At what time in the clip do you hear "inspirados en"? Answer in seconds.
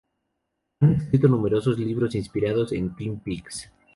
2.15-2.95